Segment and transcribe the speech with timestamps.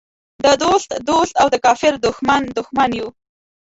[0.43, 3.09] د دوست دوست او د کافر دښمن دښمن یو.